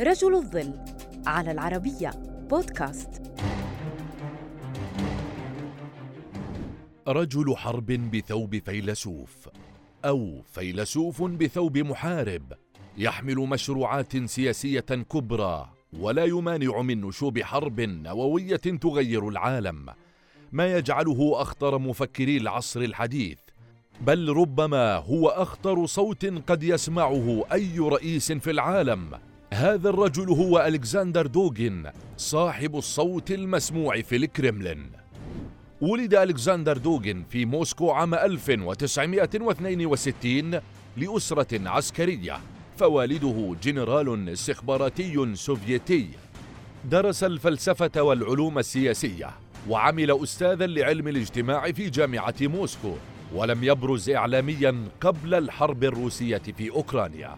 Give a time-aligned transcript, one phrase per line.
[0.00, 0.74] رجل الظل
[1.26, 2.10] على العربية
[2.50, 3.22] بودكاست.
[7.08, 9.48] رجل حرب بثوب فيلسوف
[10.04, 12.52] أو فيلسوف بثوب محارب
[12.98, 15.68] يحمل مشروعات سياسية كبرى
[16.00, 19.86] ولا يمانع من نشوب حرب نووية تغير العالم.
[20.52, 23.38] ما يجعله أخطر مفكري العصر الحديث
[24.00, 29.10] بل ربما هو أخطر صوت قد يسمعه أي رئيس في العالم.
[29.52, 34.90] هذا الرجل هو ألكسندر دوغن صاحب الصوت المسموع في الكرملين.
[35.80, 40.60] ولد ألكسندر دوغن في موسكو عام 1962
[40.96, 42.38] لأسرة عسكرية
[42.76, 46.08] فوالده جنرال استخباراتي سوفيتي
[46.84, 49.30] درس الفلسفة والعلوم السياسية
[49.68, 52.92] وعمل أستاذا لعلم الاجتماع في جامعة موسكو
[53.34, 57.36] ولم يبرز إعلاميا قبل الحرب الروسية في أوكرانيا.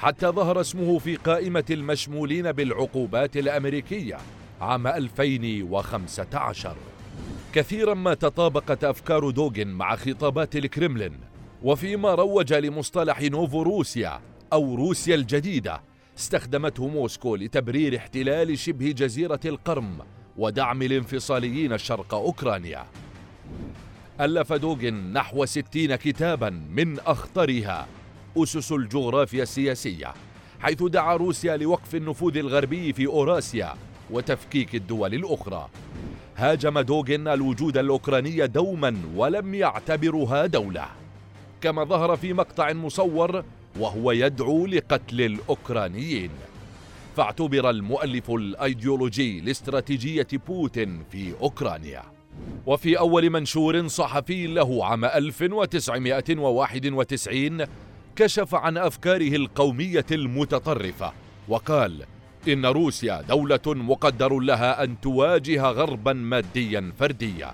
[0.00, 4.18] حتى ظهر اسمه في قائمة المشمولين بالعقوبات الأمريكية
[4.60, 6.76] عام 2015
[7.52, 11.18] كثيرا ما تطابقت أفكار دوغن مع خطابات الكرملين
[11.62, 14.20] وفيما روج لمصطلح نوفوروسيا
[14.52, 15.80] أو روسيا الجديدة
[16.18, 19.98] استخدمته موسكو لتبرير احتلال شبه جزيرة القرم
[20.36, 22.86] ودعم الانفصاليين شرق أوكرانيا.
[24.20, 27.86] ألف دوغن نحو ستين كتابا من أخطرها.
[28.36, 30.14] أسس الجغرافيا السياسية
[30.60, 33.74] حيث دعا روسيا لوقف النفوذ الغربي في أوراسيا
[34.10, 35.68] وتفكيك الدول الأخرى.
[36.36, 40.86] هاجم دوغن الوجود الأوكراني دوما ولم يعتبرها دولة.
[41.60, 43.44] كما ظهر في مقطع مصور
[43.80, 46.30] وهو يدعو لقتل الأوكرانيين.
[47.16, 52.02] فاعتبر المؤلف الأيديولوجي لاستراتيجية بوتين في أوكرانيا.
[52.66, 57.64] وفي أول منشور صحفي له عام 1991
[58.20, 61.12] كشف عن أفكاره القومية المتطرفة
[61.48, 62.04] وقال
[62.48, 67.52] إن روسيا دولة مقدر لها أن تواجه غربا ماديا فرديا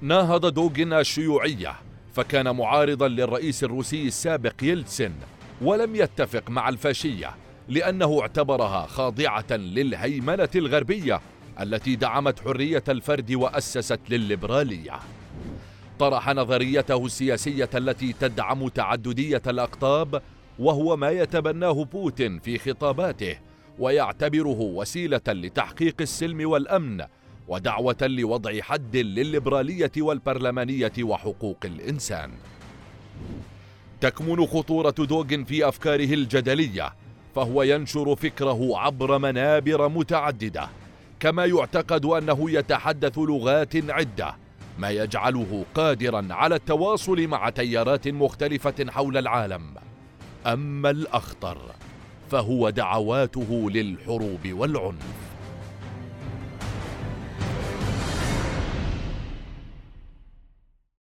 [0.00, 1.74] ناهض دوغن الشيوعية
[2.14, 5.12] فكان معارضا للرئيس الروسي السابق يلتسن
[5.62, 7.30] ولم يتفق مع الفاشية
[7.68, 11.20] لأنه اعتبرها خاضعة للهيمنة الغربية
[11.60, 15.00] التي دعمت حرية الفرد وأسست للليبرالية.
[15.98, 20.22] طرح نظريته السياسية التي تدعم تعددية الأقطاب
[20.58, 23.36] وهو ما يتبناه بوتين في خطاباته
[23.78, 27.04] ويعتبره وسيلة لتحقيق السلم والأمن
[27.48, 32.30] ودعوة لوضع حد للليبرالية والبرلمانية وحقوق الإنسان.
[34.00, 36.94] تكمن خطورة دوغن في أفكاره الجدلية
[37.34, 40.68] فهو ينشر فكره عبر منابر متعددة
[41.20, 44.34] كما يعتقد أنه يتحدث لغات عدة.
[44.78, 49.74] ما يجعله قادرا على التواصل مع تيارات مختلفة حول العالم.
[50.46, 51.58] أما الأخطر
[52.30, 55.17] فهو دعواته للحروب والعنف.